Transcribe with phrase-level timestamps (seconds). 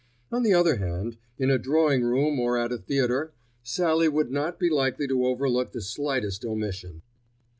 [0.31, 4.57] On the other hand, in a drawing room or at a theatre, Sallie would not
[4.57, 7.03] be likely to overlook the slightest omission.